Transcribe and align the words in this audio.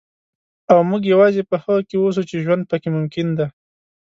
او 0.71 0.79
موږ 0.89 1.01
یوازې 1.13 1.41
په 1.49 1.55
هغه 1.63 1.81
کې 1.87 1.95
اوسو 1.99 2.21
چې 2.29 2.35
ژوند 2.43 2.63
پکې 2.71 2.89
ممکن 2.97 3.27
دی. 3.37 3.47